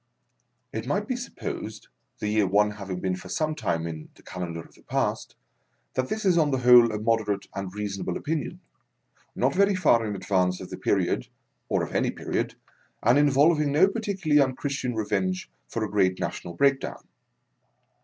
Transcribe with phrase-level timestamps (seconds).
[0.73, 4.59] It might be supposed, the year One having been for some time in the calendar
[4.61, 5.35] of the past,
[5.93, 8.61] that this is on the whole a moderate and reasonable opinion—
[9.35, 11.27] not very far in advance of the period,
[11.69, 12.55] or of any period,
[13.03, 17.07] and involving no particularly unchristian revenge for a great national break down.